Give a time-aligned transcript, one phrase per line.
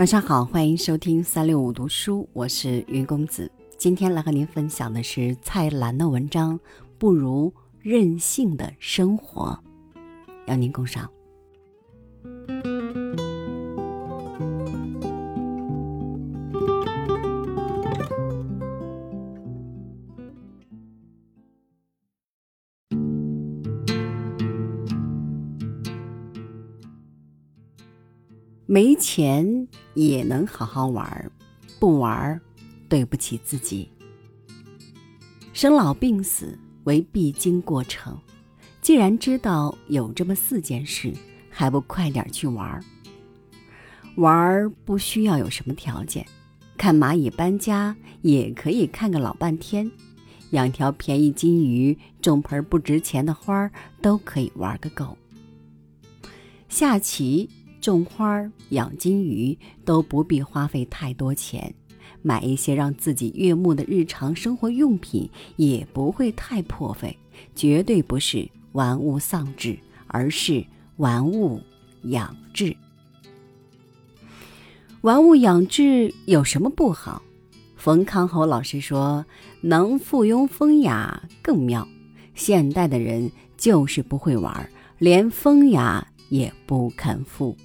[0.00, 3.52] 晚上好，欢迎收听三六五读书，我是云公子。
[3.76, 6.58] 今天来和您分享的是蔡澜的文章
[6.96, 7.52] 《不如
[7.82, 9.60] 任性的生活》，
[10.46, 11.06] 邀您共赏。
[28.72, 31.28] 没钱也能好好玩儿
[31.80, 32.40] 不玩儿
[32.88, 33.90] 对不起自己。
[35.52, 38.16] 生老病死为必经过程，
[38.80, 41.12] 既然知道有这么四件事，
[41.50, 42.80] 还不快点去玩儿
[44.14, 46.24] 玩儿不需要有什么条件，
[46.76, 49.90] 看蚂蚁搬家也可以看个老半天，
[50.50, 55.18] 养条便宜金鱼，种盆不值钱的花儿都可以玩个够。
[56.68, 57.50] 下棋。
[57.80, 61.74] 种花、养金鱼都不必花费太多钱，
[62.22, 67.16] 买一些让自己悦目的日常生活用品也不会太破费，
[67.54, 70.64] 绝对不是玩物丧志，而是
[70.98, 71.60] 玩物
[72.02, 72.76] 养志。
[75.00, 77.22] 玩物养志有什么不好？
[77.76, 79.24] 冯康侯老师说
[79.62, 81.88] ：“能附庸风雅更妙。”
[82.36, 87.56] 现代的人就是不会玩，连风雅也不肯附。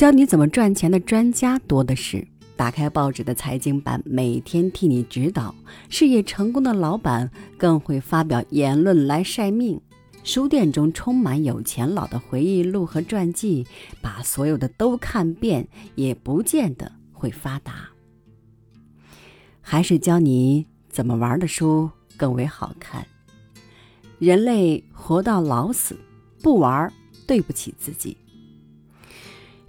[0.00, 5.54] 教你怎么赚钱的专家多的是，打开报纸的财经版，每天替你指导；
[5.90, 9.78] 事业成功的老板更会发表言论来晒命。
[10.24, 13.66] 书店中充满有钱佬的回忆录和传记，
[14.00, 17.90] 把所有的都看遍，也不见得会发达。
[19.60, 23.06] 还是教你怎么玩的书更为好看。
[24.18, 25.94] 人类活到老死，
[26.42, 26.90] 不玩
[27.26, 28.16] 对不起自己。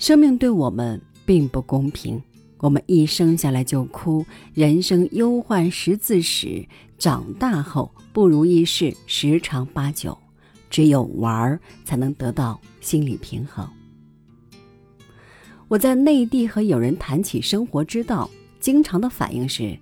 [0.01, 2.19] 生命对我们并不公平，
[2.57, 6.67] 我们一生下来就哭，人生忧患十字史，
[6.97, 10.17] 长大后不如意事十常八九，
[10.71, 13.69] 只有玩儿才能得到心理平衡。
[15.67, 18.27] 我在内地和友人谈起生活之道，
[18.59, 19.77] 经常的反应是：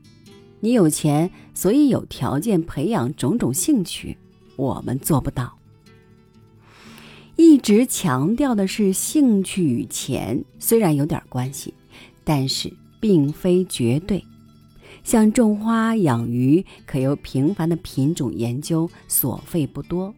[0.60, 4.18] 你有钱，所以有条件培养种种兴趣，
[4.58, 5.59] 我们做不到。
[7.40, 11.74] 一直强调的是兴趣与钱虽然有点关系，
[12.26, 12.70] 但是
[13.00, 14.22] 并非绝对。
[15.06, 20.14] 像种花养鱼，可由平凡的品种研究，所费不多；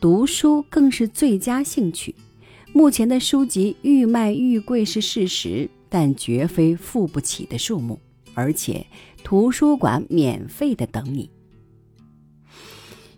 [0.00, 2.16] 读书更是最佳兴趣。
[2.72, 8.00] 目前的书籍愈卖愈贵是事实，但绝非付不起的数目，
[8.34, 8.84] 而且
[9.22, 11.30] 图书馆免费的等你。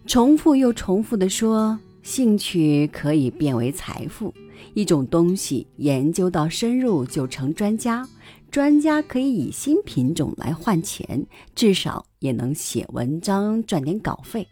[0.05, 1.81] 重复又重复的说。
[2.03, 4.35] 兴趣可以变为财富，
[4.75, 8.09] 一种东西研究到深入就成专家，
[8.51, 11.25] 专家可以以新品种来换钱，
[11.55, 14.47] 至少也能写文章赚点稿费。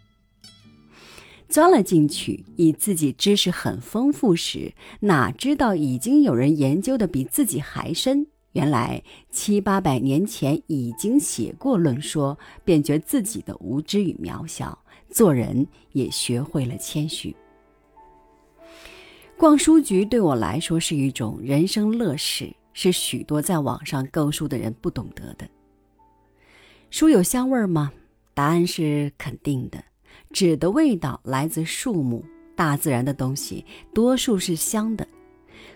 [1.48, 8.28] 钻了进去，以自己知识很丰富时，哪知道已经有人研究的比自己还深？
[8.52, 14.78] 原来七八百年前已经写过论说，便觉自己的无知与渺小。
[15.10, 17.34] 做人也学会了谦虚。
[19.36, 25.48] 逛书局对我来说是一种人生乐事，是许多在网上购书的人不懂得的。
[26.90, 27.92] 书有香味吗？
[28.34, 29.82] 答案是肯定的。
[30.32, 35.06] 纸的味道来自树木、大自然的东西，多数是香的。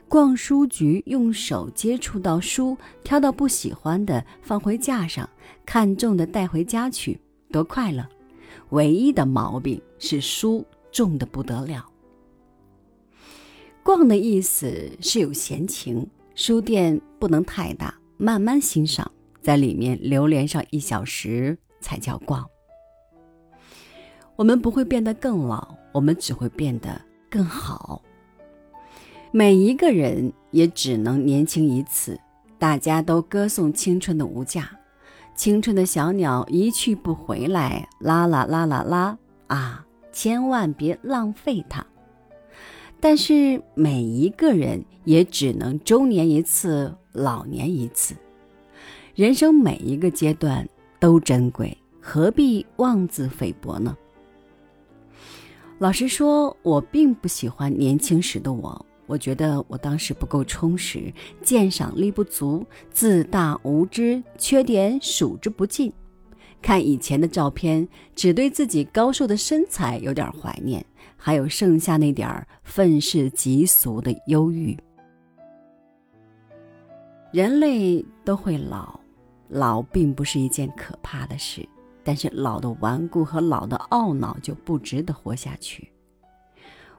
[0.09, 5.28] 逛书局，用手接触到书，挑到不喜欢的放回架上，
[5.65, 7.19] 看中的带回家去，
[7.51, 8.06] 多快乐！
[8.70, 11.87] 唯一的毛病是书重的不得了。
[13.82, 19.10] 逛的意思是有闲情，书店不能太大，慢慢欣赏，
[19.42, 22.44] 在里面流连上一小时才叫逛。
[24.36, 27.00] 我们不会变得更老，我们只会变得
[27.30, 28.03] 更好。
[29.30, 32.18] 每一个人也只能年轻一次，
[32.59, 34.71] 大家都歌颂青春的无价。
[35.34, 39.84] 青春的小鸟一去不回来，啦啦啦啦啦啊！
[40.13, 41.84] 千万别浪费它。
[43.01, 48.15] 但是每一个人也只能中年一次，老年一次。
[49.15, 50.66] 人生每一个阶段
[50.98, 53.97] 都珍贵，何必妄自菲薄呢？
[55.78, 58.86] 老实说，我并不喜欢年轻时的我。
[59.06, 61.12] 我觉得我当时不够充实，
[61.42, 65.92] 鉴赏力不足，自大无知，缺点数之不尽。
[66.62, 70.83] 看以前的照片，只对自己高瘦的身材有点怀念，
[71.16, 74.74] 还有剩下那点儿愤世嫉俗的忧郁。
[77.30, 78.98] 人类都会老，
[79.48, 81.68] 老并不是一件可怕的事，
[82.03, 85.91] 但是老的顽固和老的懊恼就不值得活下去。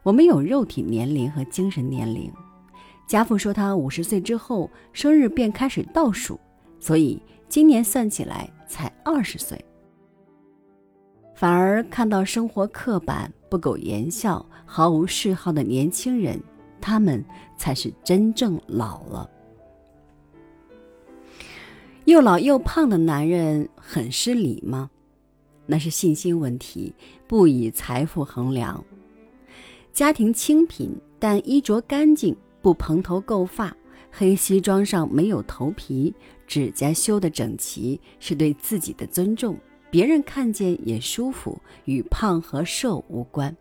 [0.06, 2.31] 我们有肉体年龄和精神年龄。
[3.07, 6.40] 家父说他五十岁之后生日便开始倒数，
[6.80, 7.19] 所以
[7.50, 9.60] 今年算起来才二十岁。
[11.34, 16.40] 反而看到生活刻板、不苟言笑、毫无嗜好的年轻人，
[16.80, 17.25] 他们
[17.58, 19.28] 才是真正老了。
[22.04, 24.92] 又老又胖的男人很失礼吗？
[25.66, 26.94] 那是信心问题，
[27.28, 28.86] 不以财富衡量。
[29.96, 33.74] 家庭清贫，但衣着干净，不蓬头垢发，
[34.12, 36.14] 黑西装上没有头皮，
[36.46, 39.58] 指甲修得整齐，是对自己的尊重，
[39.90, 43.56] 别人看见也舒服，与胖和瘦无关。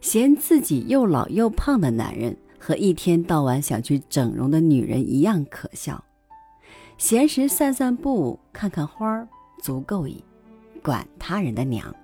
[0.00, 6.02] 嫌自己又老又胖的男人，和一天到晚想去整容的女人一样可笑。
[6.96, 9.28] 闲时散散步，看看花儿，
[9.62, 10.24] 足够矣。
[10.82, 11.94] 管他人的娘！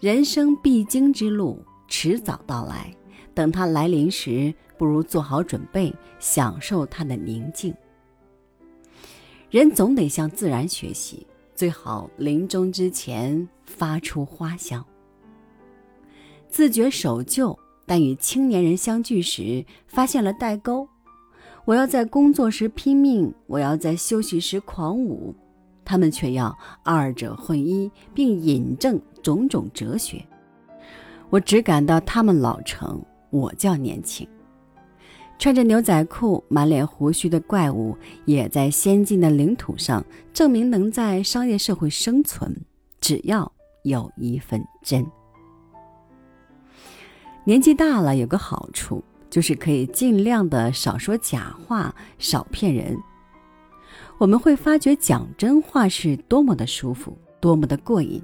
[0.00, 2.94] 人生必经之路，迟早到来。
[3.34, 7.74] 等它来临时，不如做好准备，享受它的宁静。
[9.50, 14.84] 人总得向自然学习，最好临终之前发出花香。
[16.48, 20.88] 自觉守旧，但与青年人相聚时，发现了代沟。
[21.64, 25.34] 我要在工作时拼命，我要在休息时狂舞，
[25.84, 30.24] 他们却要二者混一，并引证种种哲学。
[31.30, 34.26] 我只感到他们老成，我较年轻。
[35.38, 42.54] 穿着牛仔裤、满脸胡须的怪物，也在先进的领土上证明能在商业社会生存，
[43.00, 43.50] 只要
[43.84, 45.06] 有一份真。
[47.44, 49.02] 年纪大了有个好处。
[49.30, 52.96] 就是可以尽量的少说假话，少骗人。
[54.16, 58.22] 我们会发觉讲真话是多么的舒服，多么的过瘾。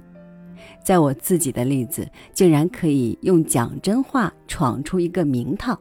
[0.85, 5.77] 在我自己的例子，竟然可以用讲真话闯出一个名堂。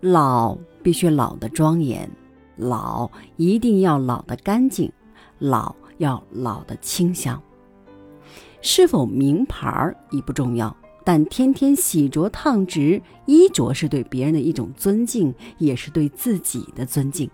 [0.00, 2.10] 老必须老的庄严，
[2.56, 4.90] 老一定要老的干净，
[5.38, 7.40] 老要老的清香。
[8.62, 10.74] 是否名牌儿已不重要。
[11.04, 17.28] 但天天洗濯烫直衣着是对别人的一种尊敬，也是对自己的尊敬。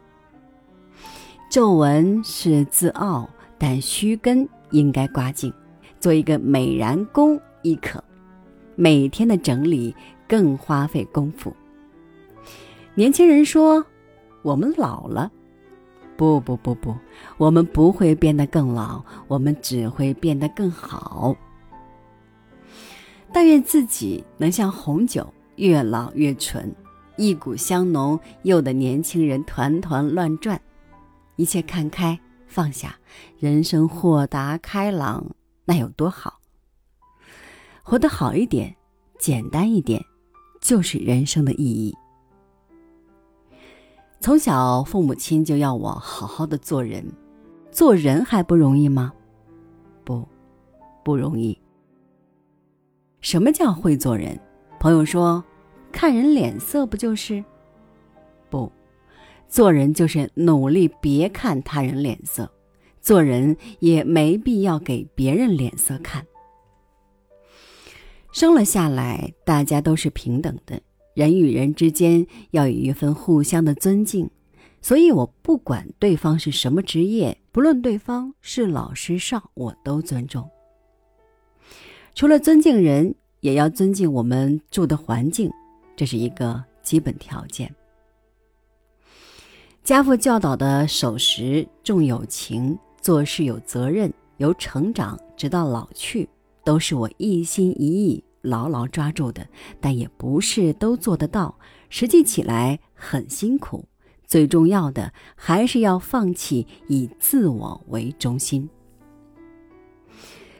[1.51, 3.29] 皱纹是自傲，
[3.59, 5.53] 但须根应该刮净，
[6.01, 8.03] 做一个美髯公亦可。
[8.77, 9.95] 每天的整理
[10.29, 11.53] 更花费功夫。
[12.95, 13.85] 年轻人说
[14.43, 15.31] ：“我们老了。”
[16.17, 16.95] 不不不不，
[17.37, 21.37] 我们不会变得更老，我们只会变得更好。
[23.33, 26.75] 但愿自己能像红酒，越老越醇，
[27.17, 30.61] 一股香浓，诱得年轻人团团乱转。
[31.37, 32.19] 一切看开
[32.49, 32.97] 放下，
[33.39, 35.25] 人生豁达开朗，
[35.69, 36.41] 那有多好？
[37.83, 38.75] 活得好一点，
[39.19, 40.03] 简单一点，
[40.63, 41.95] 就是人生的意义。
[44.19, 47.05] 从小父母亲就要我好好的做人，
[47.71, 49.13] 做人还不容易吗？
[50.05, 50.27] 不，
[51.05, 51.61] 不容易。
[53.21, 54.41] 什么叫会做人？
[54.81, 55.45] 朋友说，
[55.93, 57.45] 看人脸色不就是？
[58.49, 58.73] 不，
[59.49, 62.51] 做人就是努力别看他人脸色，
[63.09, 66.27] 做人也没必要给别人脸色看。
[68.33, 70.79] 生了下来，大家都是平等的，
[71.15, 74.29] 人与人之间要有一份互相的尊敬。
[74.83, 80.47] 所以我不管对方是什么职业，不论对方是老是少，我都尊重。
[82.15, 85.51] 除了尊敬人，也要尊敬我们住的环境，
[85.97, 87.75] 这是一个基本条件。
[89.83, 96.29] 家父教导的守时、重友情、做事有责任、由成长，直到老去，
[96.63, 99.49] 都是我一心一意牢牢抓住的。
[99.81, 103.83] 但也不是都做得到，实际起来很辛苦。
[104.27, 108.69] 最重要的还是要放弃以自我为中心。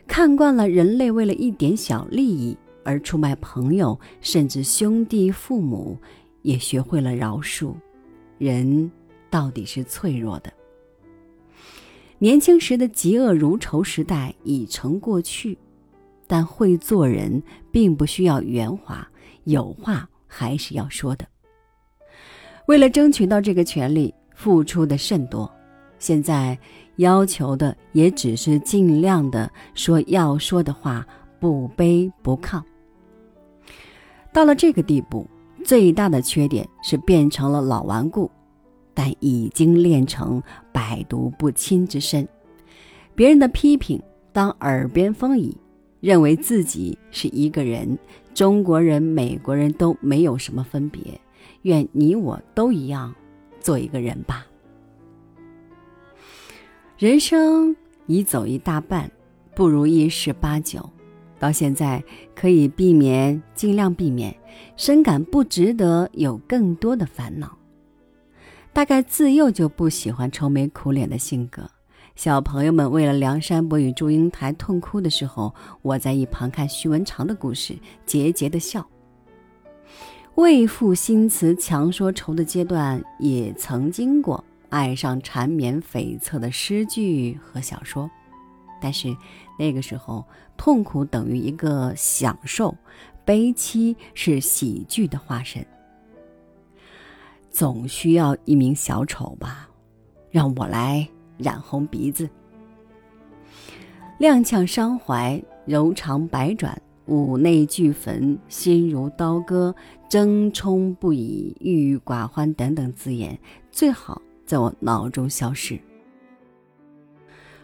[0.07, 5.99] 看惯了人类为了一点小利益而出卖朋友，甚至兄弟父母，
[6.41, 7.75] 也学会了饶恕。
[8.39, 8.91] 人
[9.29, 10.51] 到底是脆弱的。
[12.19, 15.57] 年轻时的嫉恶如仇时代已成过去，
[16.27, 19.09] 但会做人并不需要圆滑，
[19.45, 21.27] 有话还是要说的。
[22.67, 25.51] 为了争取到这个权利，付出的甚多。
[25.99, 26.59] 现在。
[26.99, 31.07] 要求的也只是尽量的说要说的话，
[31.39, 32.61] 不卑不亢。
[34.33, 35.25] 到了这个地步，
[35.65, 38.29] 最大的缺点是变成了老顽固，
[38.99, 42.27] 但已经练成百毒不侵之身。
[43.15, 44.03] 别人的批评
[44.33, 45.57] 当耳边风矣，
[46.01, 47.97] 认为自己是一个人，
[48.35, 51.01] 中国人、美国人都没有什么分别。
[51.63, 53.15] 愿你我都一样，
[53.61, 54.45] 做一个人吧。
[56.97, 57.77] 人生
[58.07, 59.09] 已走一大半，
[59.55, 60.91] 不如意十八九。
[61.39, 62.03] 到现在
[62.35, 64.37] 可以避免，尽量避免，
[64.77, 67.58] 深感不值得有更多的烦恼。
[68.79, 71.69] 大概自幼就不喜欢愁眉苦脸的性格。
[72.15, 78.89] 小朋友们为了梁山伯与祝英台痛哭的时候，我在一旁看徐文长的故事，桀桀的笑。
[80.37, 88.09] 为赋新词强说愁的阶段也曾经过，爱上缠绵悱恻的诗句和小说。
[88.81, 89.09] 但是
[89.59, 90.25] 那个时候，
[90.57, 92.73] 痛苦等于一个享受，
[93.25, 95.67] 悲戚是喜剧的化身。
[97.59, 99.69] 总需要一名小丑吧，
[100.31, 101.05] 让我来
[101.37, 102.31] 染红鼻子，
[104.21, 109.75] 踉跄伤怀，柔肠百转，五内俱焚，心如刀割，
[110.09, 113.37] 争冲不已，郁郁寡欢等等字眼，
[113.73, 115.77] 最好在我脑中消失。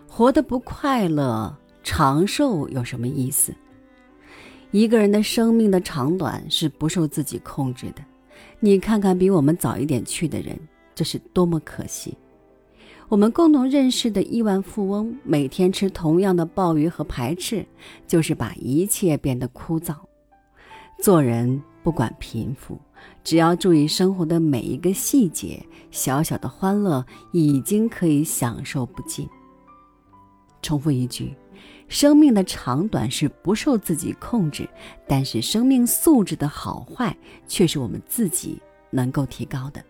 [0.08, 3.54] 活得不快乐，长寿有什么意思？
[4.72, 8.02] 一个人的生命的长短是不受自己控制的。
[8.60, 10.58] 你看看比我们早一点去的人，
[10.94, 12.16] 这是多么可惜！
[13.08, 17.64] 我们共同认识的亿万富翁，每天吃同样的鲍鱼和排翅，
[18.06, 19.94] 就是把一切变得枯燥。
[21.02, 22.78] 做人不管贫富，
[23.22, 29.28] 只要注意生活的每一个细节，小小的欢乐已经可以享受不尽。
[30.62, 31.34] 重复一句，
[31.94, 34.68] 生命的长短是不受自己控制，
[35.06, 38.60] 但是生命素质的好坏却是我们自己
[38.90, 39.80] 能够提高的。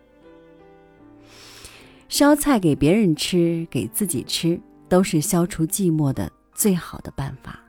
[2.07, 7.59] 烧菜给别人吃，给自己吃，都是消除寂寞的最好的办法。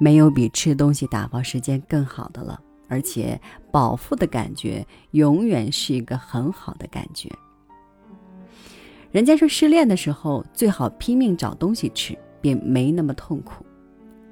[0.00, 7.30] 没有比吃东西打发时间更好的了，而且饱腹的感觉永远是一个很好的感觉。
[9.12, 13.64] 人家说失恋的时候最好拼命找东西吃，便没那么痛苦。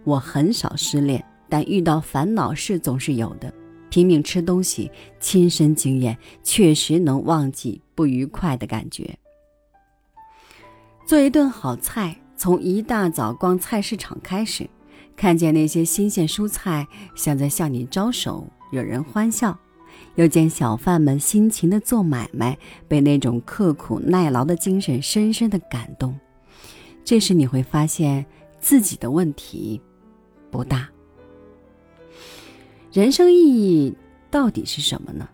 [0.04, 3.52] 我很少失恋，但遇到烦恼事总是有的。
[3.90, 9.16] 拼命吃东西，亲身经验确实能忘记不愉快的感觉。
[11.06, 14.68] 做一顿好菜，从一大早逛菜市场开始，
[15.14, 19.56] 看见那些新鲜蔬菜，像在向你招手，惹人欢笑。
[20.16, 22.58] 又见小贩们辛勤的做买卖，
[22.88, 26.18] 被那种刻苦耐劳的精神深深的感动。
[27.04, 28.25] 这时你会发现
[28.61, 29.80] 自己的问题
[30.50, 30.88] 不大。
[32.92, 33.94] 人生意义
[34.30, 35.28] 到底是什么呢？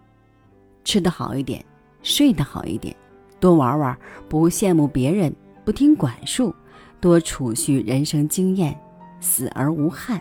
[0.84, 1.64] 吃得好一点，
[2.02, 2.94] 睡得好一点，
[3.38, 3.96] 多玩玩，
[4.28, 5.34] 不羡慕别人，
[5.64, 6.54] 不听管束，
[7.00, 8.78] 多储蓄人生经验，
[9.20, 10.20] 死而无憾，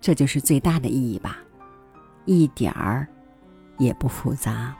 [0.00, 1.38] 这就是最大的意义吧。
[2.24, 3.06] 一点儿。
[3.78, 4.76] 也不复杂。